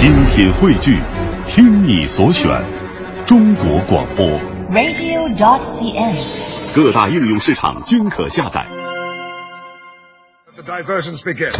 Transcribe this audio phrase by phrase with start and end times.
[0.00, 0.98] 精品汇聚，
[1.44, 2.48] 听你所选，
[3.26, 4.26] 中国广播。
[4.70, 6.74] radio.dot.cn，。
[6.74, 8.64] 各大应用市场均可下载。
[10.56, 11.52] The diversions begin.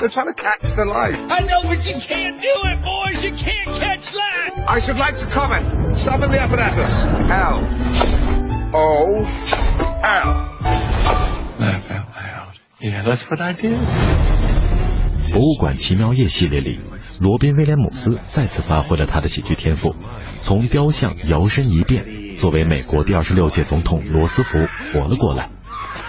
[0.00, 1.14] They're trying to catch the light.
[1.30, 3.24] I know, but you can't do it, boys.
[3.24, 4.54] You can't catch light.
[4.66, 5.96] I should like to comment.
[5.96, 7.06] Summon the apparatus.
[7.30, 7.64] L.
[8.74, 9.24] O.
[10.02, 10.48] L.
[11.60, 12.58] Laugh out loud.
[12.80, 13.78] Yeah, that's what I did.
[15.32, 16.78] 博物馆奇妙夜系列里，
[17.20, 19.94] 罗宾威廉姆斯再次发挥了他的喜剧天赋，
[20.40, 24.58] 从雕像摇身一变，作为美国第二十六届总统罗斯福
[24.92, 25.50] 活了过来。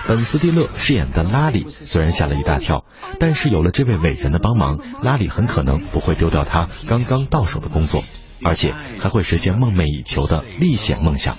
[0.08, 2.86] 本·斯蒂勒饰演的拉里虽然吓了一大跳，
[3.20, 8.04] 但是有了这位伟人的帮忙，拉里很可能不会丢掉他刚刚到手的工作，
[8.44, 11.38] 而且还会实现梦寐以求的历险梦想。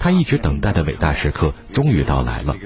[0.00, 2.56] 他一直等待的伟大时刻终于到来了。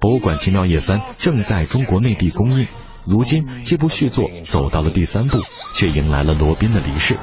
[0.00, 2.66] 博物馆奇妙夜三正在中国内地公映。
[3.04, 5.38] 如今这部续作走到了第三部，
[5.74, 7.18] 却迎来了罗宾的离世。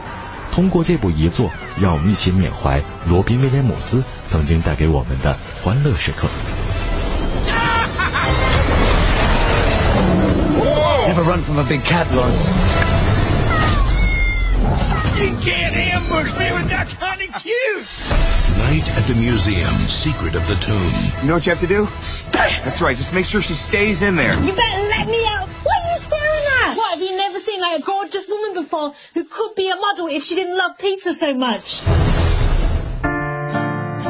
[0.51, 6.27] 通过这部遗作，让我们一起缅怀罗宾威廉姆斯曾经带给我们的欢乐时刻。
[11.07, 12.53] Never run from a big cat, Lawrence.
[15.19, 17.87] You can't ambush me with that kind of cute.
[18.57, 20.93] Night at the museum, secret of the tomb.
[21.21, 21.87] You know what you have to do?
[21.99, 22.61] Stay.
[22.63, 22.95] That's right.
[22.95, 24.33] Just make sure she stays in there.
[24.33, 25.49] You better let me out.
[27.61, 30.23] Have you never seen like a gorgeous woman before who could be a model if
[30.23, 31.81] she didn't love pizza so much?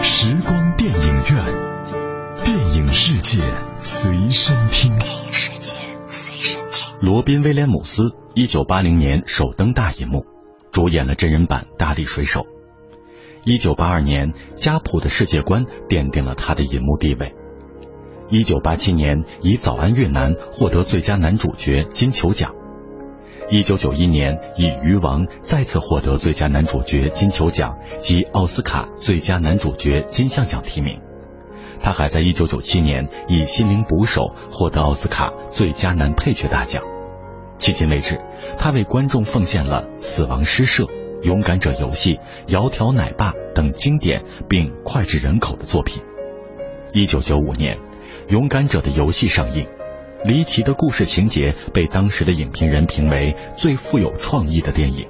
[0.03, 3.39] 时光电影院，电影世界
[3.79, 4.97] 随身听。
[4.97, 5.73] 电影世界
[6.07, 6.95] 随身听。
[7.01, 10.25] 罗宾威廉姆斯，一九八零年首登大银幕，
[10.71, 12.41] 主演了真人版《大力水手》。
[13.43, 17.33] 一九八二年，家谱的世界观奠定了他的银幕地位。
[18.29, 22.53] 一九八七年，以《早安越南》获得最佳男主角金球奖。
[23.51, 31.01] 一九九一年，以《鱼王》再次获得最佳男主角金球奖及奥斯卡最佳男主角金像奖提名。
[31.81, 36.81] 他还在一九九七年以《心灵捕手》获得奥斯卡最佳男配角大奖。
[37.59, 38.21] 迄今为止，
[38.57, 40.83] 他为观众奉献了《死亡诗社》
[41.21, 42.19] 《勇敢者游戏》
[42.49, 46.01] 《窈窕奶爸》等经典并脍炙人口的作品。
[46.93, 47.75] 一九九五年，
[48.29, 49.67] 《勇敢者的游戏》上映，
[50.23, 55.07] 离奇的故事情节被当时的影评人评为最富有创意的电影，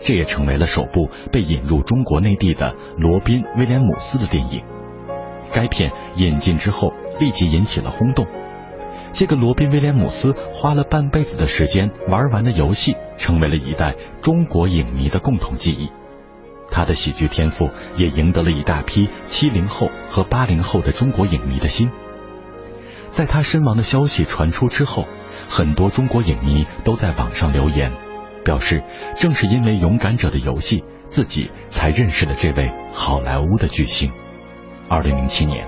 [0.00, 4.62] 这也成为了首部被引入中国内地的罗宾·威廉姆斯的电影。
[5.52, 8.26] 该片引进之后，立即引起了轰动。
[9.12, 15.90] 这个罗宾·威廉姆斯花了半辈子的时间玩完的游戏，成为了一代中国影迷的共同记忆。
[16.70, 21.90] 他的喜剧天赋也赢得了一大批七零后和八零后的中国影迷的心。
[23.14, 25.06] 在他身亡的消息传出之后，
[25.48, 27.92] 很多中国影迷都在网上留言，
[28.44, 28.82] 表示
[29.14, 34.10] 正是因为《勇敢者的游戏》，自己才认识了这位好莱坞的巨星。
[34.88, 35.64] 二零零七年，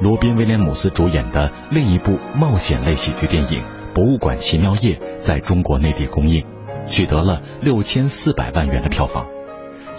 [0.00, 3.60] 罗宾·威廉姆斯主演的另一部冒险类喜剧电影
[3.94, 6.46] 《博物馆奇妙夜》在中国内地公映，
[6.86, 9.26] 取得了六千四百万元的票房。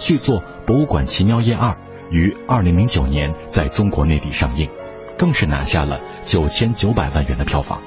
[0.00, 1.70] 续作《博物馆奇妙夜二》
[2.10, 4.68] 于二零零九年在中国内地上映，
[5.18, 7.82] 更是拿下了九千九百万元的票房。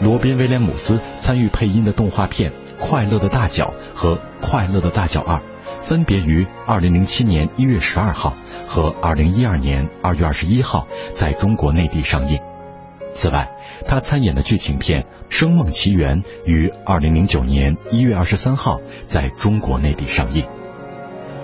[0.00, 2.50] 罗宾·威廉姆斯参与配音的动画片
[2.80, 5.36] 《快乐的大脚》和《快乐的大脚二》。
[5.80, 8.36] 分别于二零零七年一月十二号
[8.68, 12.38] 和二零一二年二月二十一号在中国内地上映。
[13.12, 13.50] 此外，
[13.88, 20.46] 他参演的剧情片《声梦奇缘》于二零零九年一月二十三号在中国内地上映。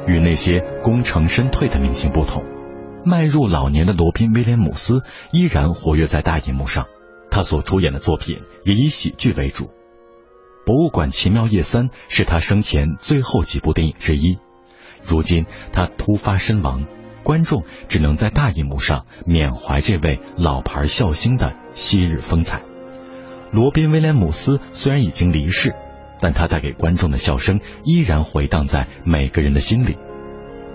[0.07, 2.45] 与那些功成身退的明星不同，
[3.05, 6.87] 迈入老年的罗宾·威廉姆斯依然活跃在大银幕上。
[7.31, 9.65] 他所出演的作品也以喜剧为主。
[10.65, 14.39] 《博物馆奇妙夜三》是他生前最后几部电影之一。
[15.07, 16.87] 如今他突发身亡，
[17.23, 22.63] 观众只能在大荧幕上缅怀这位老牌笑星的昔日风采。
[23.53, 25.75] 罗宾·威廉姆斯虽然已经离世，
[26.21, 29.97] 但他带给观众的笑声依然回荡在每个人的心里。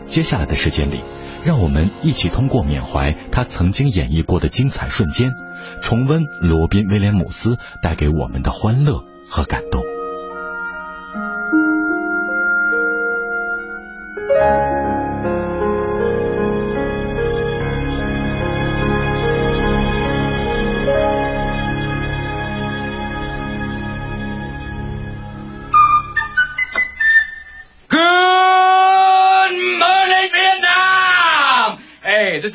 [0.05, 1.03] 接下来的时间里，
[1.43, 5.33] 让我们一起通过缅怀他曾经演绎过的精彩瞬间，
[5.81, 9.92] 重温罗宾·威廉姆斯带给我们的欢乐和感动。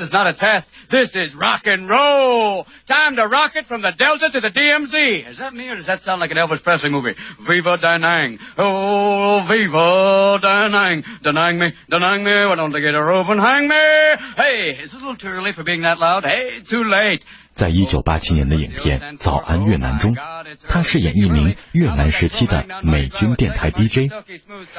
[0.08, 0.70] Is not a test.
[0.90, 2.66] This is rock and roll.
[2.86, 5.28] Time to rock it from the Delta to the DMZ.
[5.28, 7.14] Is that me or does that sound like an Elvis Presley movie?
[7.40, 8.40] Viva Danang.
[8.56, 11.04] Oh, Viva Danang.
[11.22, 12.48] Danang me, Danang me.
[12.48, 13.76] Why don't they get a rope and hang me?
[14.36, 16.24] Hey, is this a little too early for being that loud?
[16.24, 17.24] Hey, too late.
[17.58, 20.14] 在一九八七年的影片《早安越南》中，
[20.68, 24.12] 他饰演一名越南时期的美军电台 DJ。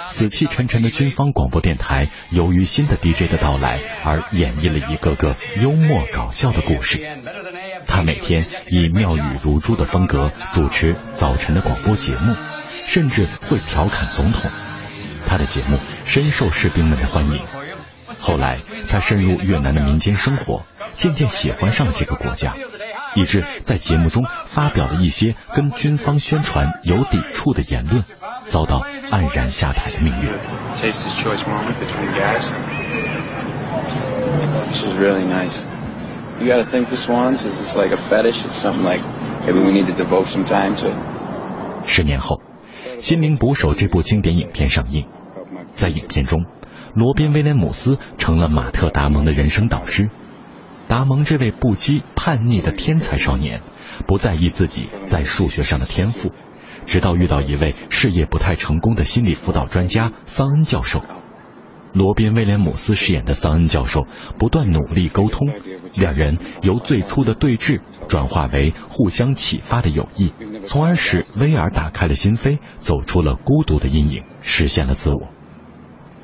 [0.07, 7.05] 死气沉沉的军方广播电台，由于新的 DJ 的到来而演绎了一个个幽默搞笑的故事。
[7.85, 12.33] 他每天以妙语如珠的风格主持早晨的广播节目，
[12.85, 14.49] 甚至会调侃总统。
[15.27, 17.41] 他的节目深受士兵们的欢迎。
[18.19, 20.63] 后来，他深入越南的民间生活。
[20.95, 22.55] 渐渐喜欢上了这个国家，
[23.15, 28.03] 以致在节目中发表了一些跟军方宣传有抵触的言论，
[28.47, 28.81] 遭到
[29.11, 30.31] 黯然下台的命运。
[41.85, 42.41] 十年后，
[43.01, 45.07] 《心灵捕手》这部经典影片上映，
[45.75, 46.45] 在影片中，
[46.93, 50.09] 罗宾·威廉姆斯成了马特·达蒙的人生导师。
[50.89, 53.61] 达蒙这位不羁叛逆的天才少年，
[54.07, 56.31] 不在意自己在数学上的天赋，
[56.87, 61.03] 直到遇到一位事业不太成功的心理辅导专家桑恩教授。
[61.93, 64.07] 罗宾·威廉姆斯饰演的桑恩教授
[64.39, 65.47] 不断努力沟通，
[65.93, 70.33] 两人由最初的对峙转化为互相启发的友谊，
[70.65, 75.29] 从而使威尔打开了心扉，走出了孤独的阴影，实现了自我。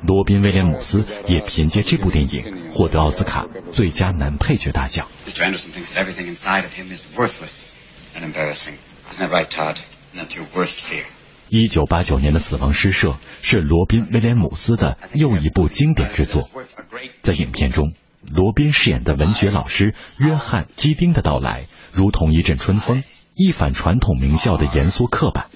[0.02, 5.08] 罗宾·威廉姆斯也凭借这部电影获得奥斯卡最佳男配角大奖。
[11.48, 13.10] 一九八九年的《死亡诗社》
[13.40, 16.50] 是罗宾·威廉姆斯的又一部经典之作。
[17.22, 17.92] 在影片中，
[18.28, 23.04] 罗宾饰演的文学老师约翰·基丁的到来，如同一阵春风，
[23.34, 25.46] 一反传统名校的严肃刻板。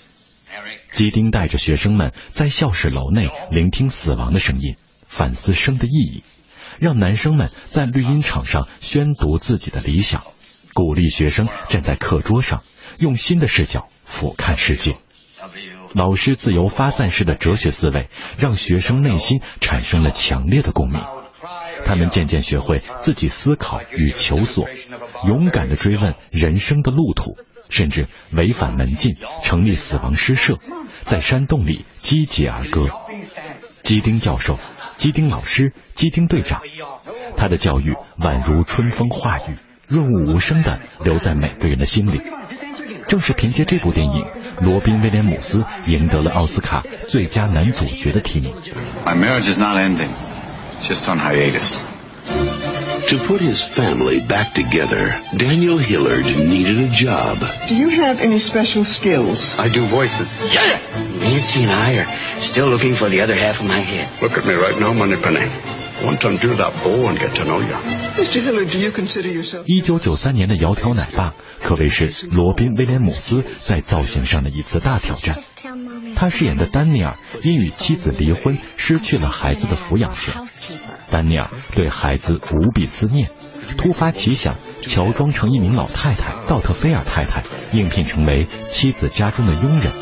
[0.90, 4.76] 基丁带着学生们在教室楼内聆听死亡的声音，
[5.06, 6.22] 反思生的意义，
[6.78, 10.22] 让男生们在绿茵场上宣读自己的理想，
[10.74, 12.62] 鼓励学生站在课桌上
[12.98, 14.96] 用新的视角俯瞰世界。
[15.94, 18.08] 老师自由发散式的哲学思维，
[18.38, 21.02] 让学生内心产生了强烈的共鸣。
[21.86, 24.68] 他们渐渐学会自己思考与求索，
[25.26, 27.36] 勇敢地追问人生的路途。
[27.70, 30.58] 甚至违反门禁，成立死亡诗社，
[31.04, 32.88] 在山洞里击节而歌。
[33.82, 34.58] 基丁教授、
[34.96, 36.60] 基丁老师、基丁队长，
[37.36, 39.56] 他的教育宛如春风化雨，
[39.86, 42.20] 润物无声地留在每个人的心里。
[43.08, 44.24] 正是凭借这部电影，
[44.60, 48.54] 罗宾·威廉姆斯赢得了奥斯卡最佳男主角的提名。
[49.04, 50.10] My marriage is not ending,
[50.80, 51.80] just on hiatus.
[53.09, 57.37] To put his family back together, Daniel Hillard needed a job.
[57.67, 59.55] Do you have any special skills?
[59.59, 60.39] I do voices.
[60.41, 60.79] Yeah!
[61.19, 64.09] Nancy and I are still looking for the other half of my head.
[64.21, 65.51] Look at me right now, Moneypenny.
[65.97, 67.75] I want to undo that bow and get to know you.
[68.17, 68.41] Mr.
[68.41, 69.63] Hillard, do you consider yourself...
[69.67, 75.35] 一九九三年的窈窕奶爸可谓是罗宾·威廉姆斯在造型上的一次大挑战。
[76.20, 80.34] 他饰演的丹尼尔因与妻子离婚，失去了孩子的抚养权。
[81.10, 83.30] 丹尼尔对孩子无比思念，
[83.78, 89.94] 突发奇想，乔装成一名老太太道特菲尔太太，应聘成为妻子家中的佣人。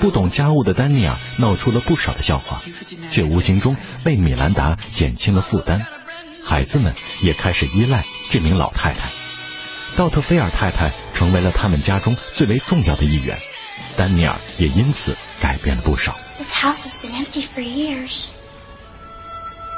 [0.00, 2.62] 不懂家务的丹尼尔闹出了不少的笑话，
[3.10, 5.84] 却无形中为米兰达减轻了负担。
[6.44, 9.08] 孩子们也开始依赖这名老太太，
[9.96, 13.36] 道特菲尔太太成为了他们家中最为重要的一员。
[13.96, 16.14] 丹尼尔也因此改变了不少。
[16.38, 18.28] This house has been empty for years.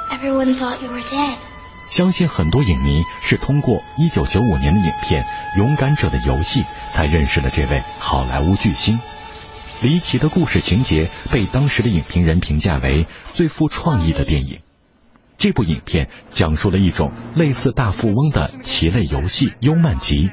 [0.09, 1.35] Everyone thought you were dead.
[1.89, 5.23] 相信很多影迷是通过1995年的影片
[5.57, 8.99] 《勇敢者的游戏》才认识了这位好莱坞巨星。
[9.81, 14.61] 离奇的故事情节被当时的影评人评价为最富创意的电影。
[15.37, 20.29] 这部影片讲述了一种类似大富翁的棋类游戏——优曼集。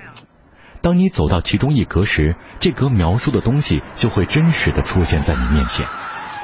[0.85, 5.87] 当你走到其中一格时，这格描述的东西就会真实的出现在你面前，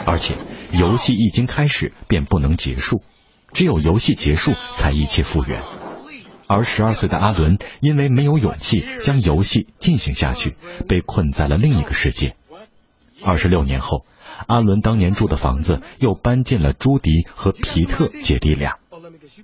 [0.07, 0.35] 而且
[0.73, 3.03] 游戏一经开始便不能结束，
[3.53, 5.63] 只有游戏结束才一切复原。
[6.47, 10.55] 而十二岁的阿伦因为没有勇气将游戏进行下去，
[10.89, 12.35] 被困在了另一个世界。
[13.23, 14.07] 二十六年后，
[14.47, 18.79] 阿伦当年住的房子又搬进了朱迪和皮特姐弟俩，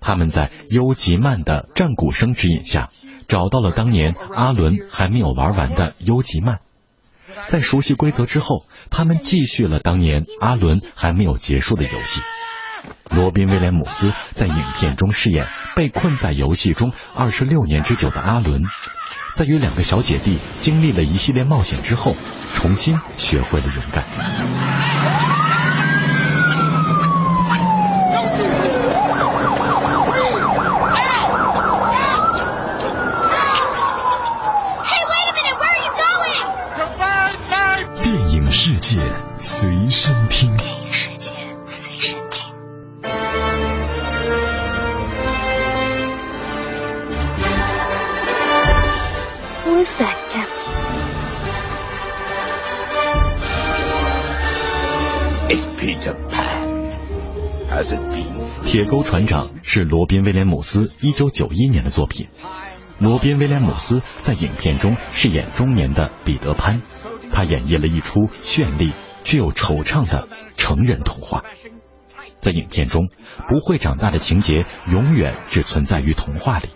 [0.00, 2.88] 他们在优吉曼的战鼓声指引下。
[3.28, 6.61] 找到了当年阿伦还没有玩完的优吉曼，
[7.49, 12.21] 在熟悉规则之后，他们继续了当年阿伦还没有结束的游戏。
[13.11, 18.62] 罗宾·威廉姆斯在影片中饰演被困在游戏中二十六年之久的阿伦，
[19.35, 22.14] 在与两个小姐弟经历了一系列冒险之后，
[22.54, 24.04] 重新学会了勇敢。
[38.02, 38.99] 电影世界
[39.38, 40.52] 随身听。
[40.56, 41.30] 电影世界
[41.66, 42.52] 随身听。
[49.64, 50.16] Who is that?
[55.49, 56.99] It's Peter Pan.
[57.70, 58.26] Has it been?
[58.64, 62.26] 铁钩船长是罗宾·威廉姆斯1991年的作品。
[62.98, 66.80] 罗宾·威廉姆斯在影片中饰演中年的彼得潘，
[67.30, 71.44] 他演绎了一出绚丽却又惆怅的成人童话。
[72.40, 73.08] 在影片中，
[73.48, 76.70] 不会长大的情节永远只存在于童话里。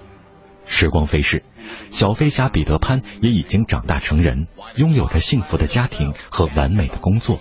[0.66, 1.42] 时光飞逝，
[1.90, 4.46] 小飞侠彼得潘也已经长大成人，
[4.76, 7.40] 拥有着幸福的家庭和完美的工作。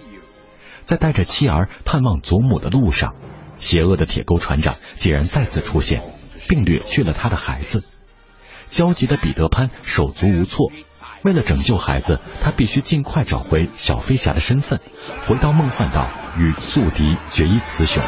[0.86, 3.14] 在带着妻儿探望祖母的路上，
[3.56, 6.02] 邪恶的铁钩船长竟然再次出现，
[6.48, 7.99] 并掠去了他的孩子。
[8.70, 10.72] 焦急的彼得潘手足无措，
[11.24, 14.80] 为了拯救孩子，他必须尽快找回小飞侠的身份，
[15.28, 16.08] 回到梦幻岛
[16.38, 18.02] 与宿敌决一雌雄。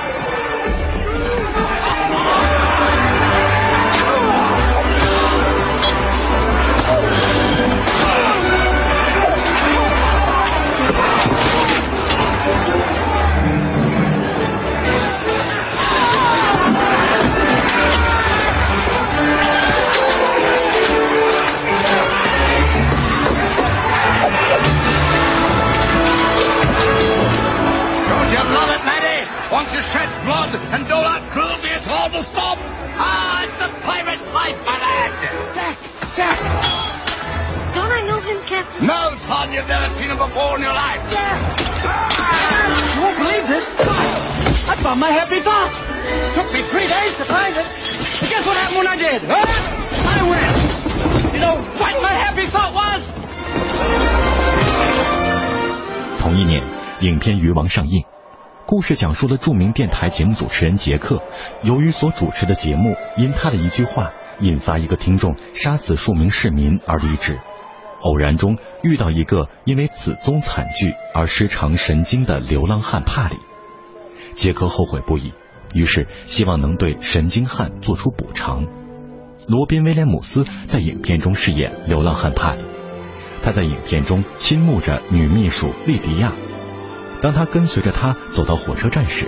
[57.02, 58.04] 影片《鱼王》上映。
[58.68, 61.24] 故事讲述了著名电台节目主持人杰克，
[61.64, 67.40] 由于所主持的节目因他的一句话引发一个听众杀死数名市民而离职，
[68.02, 73.38] 偶然中遇到一个因为此宗惨剧而失常神经的流浪汉帕里。
[74.34, 75.34] 杰克后悔不已，
[75.74, 78.68] 于是希望能对神经汉做出补偿。
[79.48, 82.64] 罗宾·威廉姆斯在影片中饰演流浪汉帕里。
[83.44, 86.32] 他在影片中倾慕着女秘书莉迪亚。
[87.22, 89.28] 当他跟随着她走到火车站时，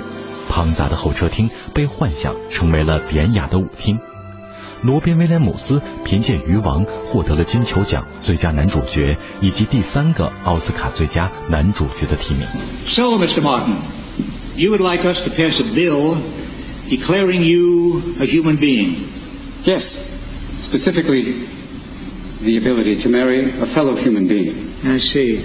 [0.50, 4.00] 庞杂的候车厅被幻想成为了典雅的舞厅。
[4.82, 12.46] 罗宾·威廉姆斯凭借《鱼王》获得了金球奖最佳男主角以及第三个奥斯卡最佳男主角的提名。
[12.88, 13.42] So, Mr.
[13.42, 13.76] Martin,
[14.58, 16.18] you would like us to pass a bill
[16.90, 18.96] declaring you a human being?
[19.64, 19.84] Yes,
[20.58, 21.34] specifically
[22.44, 24.54] the ability to marry a fellow human being.
[24.84, 25.40] I see.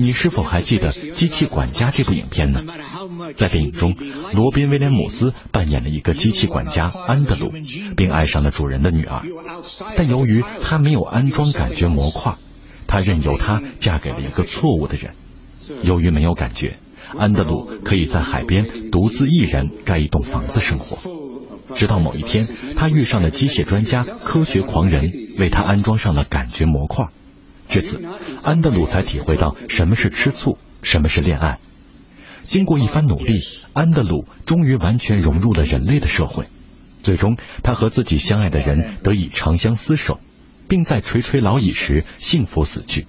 [0.00, 2.62] 你是否还记得《机器管家》这部影片呢？
[3.36, 3.94] 在电影中，
[4.32, 7.52] 罗宾·威廉姆斯扮演了一个机器管家安德鲁，
[7.98, 9.20] 并爱上了主人的女儿。
[9.98, 12.36] 但由于他没有安装感觉模块，
[12.86, 15.12] 他任由她嫁给了一个错误的人。
[15.82, 16.78] 由于没有感觉，
[17.18, 20.96] 安德鲁可以在海边独自一人盖一栋房子生活。
[21.74, 27.08] 直到某一天，他遇上了机械专家、科学狂人，为他安装上了感觉模块。
[27.70, 28.00] 至此，
[28.44, 31.58] 安德鲁才体会到什么是吃醋，什么是恋爱。
[32.42, 33.38] 经过一番努力，
[33.72, 36.48] 安德鲁终于完全融入了人类的社会。
[37.02, 40.18] 最终，他和自己相爱的人得以长相厮守，
[40.68, 43.06] 并在垂垂老矣时幸福死去。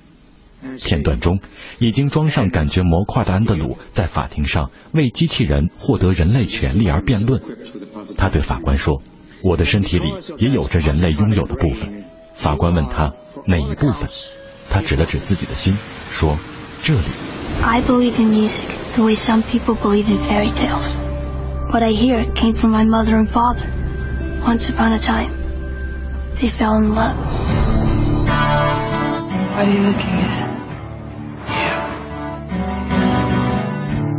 [0.84, 1.40] 片段中，
[1.80, 7.42] 已经装上感觉模块的安德鲁在法庭上为机器人获得人类权利而辩论。
[8.16, 9.02] 他对法官说
[9.44, 12.04] ：“我的身体里也有着人类拥有的部分。”
[12.36, 13.14] 法官问他
[13.48, 14.08] 哪一部分，
[14.71, 15.77] 他指了指自己的心，
[16.11, 16.37] 说：“
[16.83, 17.01] 这里。”
[17.63, 20.95] I believe in music the way some people believe in fairy tales.
[21.71, 23.67] What I hear came from my mother and father.
[24.47, 25.31] Once upon a time,
[26.41, 27.17] they fell in love.
[29.57, 30.47] What are you looking at?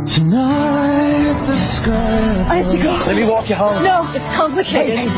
[0.06, 2.44] Tonight the sky.
[2.48, 2.90] I have to go.
[3.06, 3.82] Let me walk you home.
[3.82, 5.08] No, it's complicated.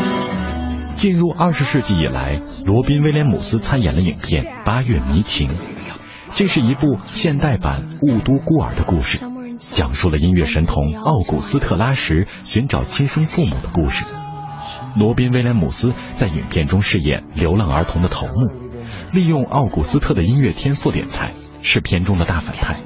[0.96, 5.50] 进入二十世纪以来，罗宾·威廉姆斯参演了影片《八月迷情》，
[6.34, 7.84] 这是一部现代版
[8.14, 9.26] 《雾都孤儿》的故事。
[9.60, 14.06] 讲述了音乐神童奥古斯特拉什寻找亲生父母的故事。
[14.96, 18.52] 罗宾威廉姆斯在影片中饰演流浪儿童的头目，
[19.12, 22.80] 利用奥古斯特的音乐天赋敛财，是片中的大反派。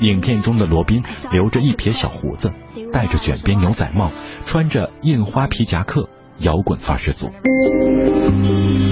[0.00, 2.52] 影片中的罗宾留着一撇小胡子，
[2.92, 4.10] 戴着卷边牛仔帽，
[4.44, 6.08] 穿着印花皮夹克，
[6.39, 7.31] 摇滚范十足。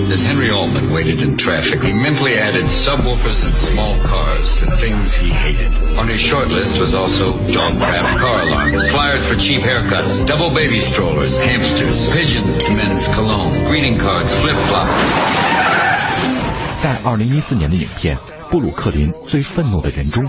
[0.08, 5.14] As Henry Altman waited in traffic, he mentally added subwoofers and small cars to things
[5.14, 5.74] he hated.
[5.98, 10.52] On his short list was also dog crap, car alarms, flyers for cheap haircuts, double
[10.52, 14.94] baby strollers, hamsters, pigeons to men's cologne, greeting cards, flip-flops.
[16.80, 18.18] 在二零一四年的影片《
[18.52, 20.24] 布鲁克林最愤怒的人》中，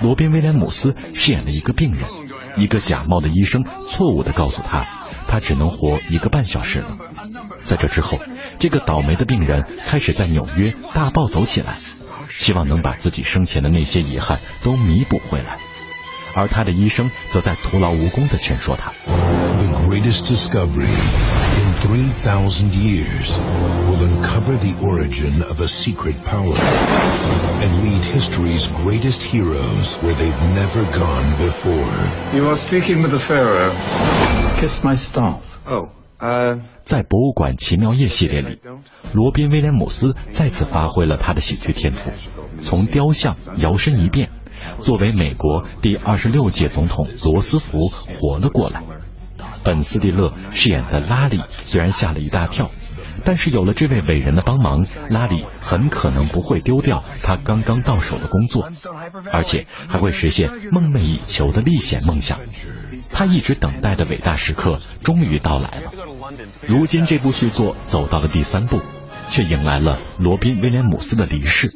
[0.00, 2.08] 罗宾威廉姆斯饰演了一个病人，
[2.56, 4.97] 一个假冒的医生错误地告诉他，
[5.28, 6.96] 他只能活一个半小时了。
[7.62, 8.18] 在这之后，
[8.58, 11.74] 这个倒霉的病人开始在纽约大暴走起来，
[12.28, 15.58] 希望能把自己生前的那些遗憾都弥补回来。
[16.36, 18.92] 而他的医生则在徒劳无功地劝说他。
[19.06, 23.38] The greatest discovery in 3,000 years
[23.86, 26.56] will uncover the origin of a secret power
[27.62, 31.86] and lead history's greatest heroes where they've never gone before.
[32.36, 33.72] You are speaking with the Pharaoh.
[34.59, 35.39] Kiss my staff.
[35.65, 35.87] Oh,
[36.19, 36.59] uh.
[36.83, 38.59] 在博物馆奇妙夜系列里，
[39.13, 42.11] 罗宾威廉姆斯再次发挥了他的喜剧天赋，
[42.59, 44.31] 从雕像摇身一变，
[44.81, 48.83] 作为美国第二十六届总统罗斯福活了过来。
[49.63, 52.69] 本·斯蒂勒饰演的拉里虽然吓了一大跳，
[53.23, 58.69] 但是有了这位伟人的帮忙，拉里很可能不会丢掉他刚刚到手的工作，
[59.31, 62.39] 而且还会实现梦寐以求的历险梦想。
[63.11, 65.91] 他一直等待的伟大时刻终于到来了。
[66.67, 68.81] 如今这部续作走到了第三部，
[69.29, 71.71] 却迎来了罗宾·威廉姆斯的离世。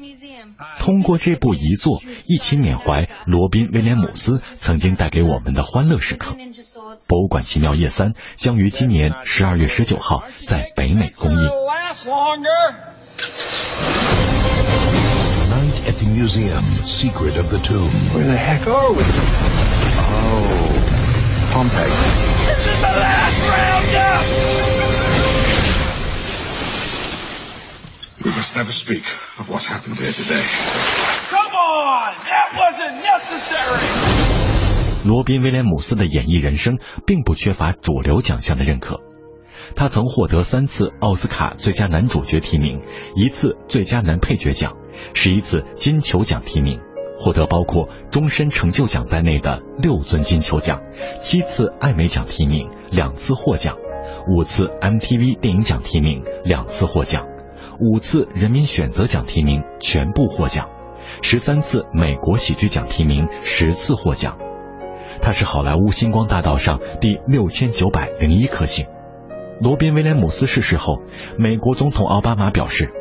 [0.80, 6.36] 通过这部遗作，一起缅怀罗宾·威廉姆斯曾经带给我们的欢乐时刻。
[7.07, 11.49] 博物馆奇妙夜三将于今年十二月十九号在北美公映。
[15.49, 17.91] Night at the museum, Secret of the Tomb.
[18.13, 19.03] Where the heck are we?
[19.99, 20.69] Oh,
[21.53, 21.89] Pompeii.
[22.47, 24.25] This is the last roundup!
[28.25, 29.05] We must never speak
[29.39, 30.45] of what happened here today.
[31.31, 32.13] Come on!
[32.29, 33.92] That wasn't necessary!
[35.04, 39.02] 罗宾·威廉姆斯的演艺人生并不缺乏主流奖项的认可，
[39.76, 42.82] 他曾获得三次奥斯卡最佳男主角提名，
[43.16, 44.78] 一次最佳男配角奖，
[45.14, 46.80] 十一次金球奖提名，
[47.18, 50.82] 获得包括终身成就奖在内的六尊金球奖，
[51.20, 53.78] 七次艾美奖提名，两次获奖，
[54.28, 57.28] 五次 MTV 电影奖提名，两次获奖，
[57.82, 60.70] 五次人民选择奖提名，全部获奖，
[61.22, 64.38] 十三次美国喜剧奖提名，十次获奖。
[65.24, 68.88] 他是好莱坞星光大道上第六千九百零一颗星。
[69.62, 71.02] 罗宾·威廉姆斯逝世后，
[71.38, 72.92] 美国总统奥巴马表示，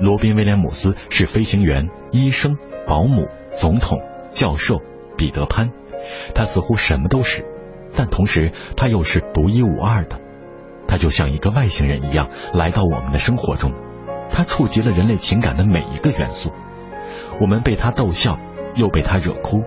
[0.00, 4.00] 罗宾·威廉姆斯是飞行员、医生、保姆、总统、
[4.32, 4.80] 教授、
[5.16, 5.70] 彼得潘，
[6.34, 7.44] 他似乎什么都是，
[7.94, 10.18] 但同时他又是独一无二的。
[10.88, 13.72] 他就像一个外星人一样来到我们的生活中，
[14.32, 16.50] 他触及了人类情感的每一个元素，
[17.40, 18.36] 我们被他逗笑，
[18.74, 19.62] 又被他惹哭。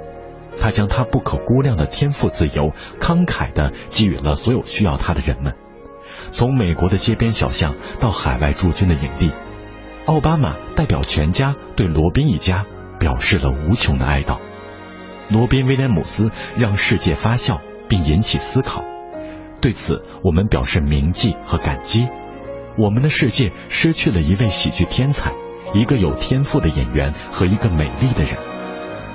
[0.60, 5.56] 他将他不可估量的天赋自由慷慨地给予了所有需要他的人们，
[6.32, 9.32] 从美国的街边小巷到海外驻军的营地，
[10.06, 12.66] 奥巴马代表全家对罗宾一家
[13.00, 14.40] 表示了无穷的哀悼。
[15.30, 18.84] 罗宾·威廉姆斯让世界发笑并引起思考，
[19.62, 22.06] 对此我们表示铭记和感激。
[22.78, 25.34] 我们的世界失去了一位喜剧天才，
[25.74, 28.51] 一个有天赋的演员和一个美丽的人。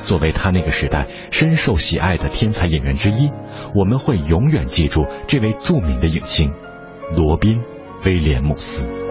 [0.07, 3.29] 作为他那个时代深受喜爱的天才演员之一，
[3.75, 6.53] 我们会永远记住这位著名的影星
[7.17, 7.59] 罗宾·
[8.07, 9.06] 威廉姆斯。